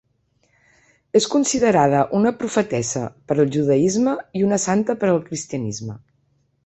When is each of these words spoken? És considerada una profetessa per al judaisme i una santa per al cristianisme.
És 1.19 1.27
considerada 1.33 1.99
una 2.19 2.31
profetessa 2.39 3.03
per 3.29 3.37
al 3.45 3.51
judaisme 3.57 4.15
i 4.41 4.43
una 4.49 4.63
santa 4.65 4.97
per 5.05 5.11
al 5.13 5.23
cristianisme. 5.29 5.99